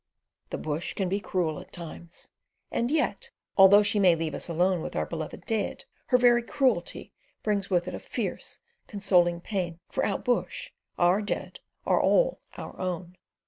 [0.49, 2.29] The bush can be cruel at times,
[2.71, 7.13] and yet, although she may leave us alone with our beloved dead, her very cruelty
[7.43, 12.75] bungs with it a fierce, consoling pain; for out bush our dead are all our
[12.79, 13.15] own.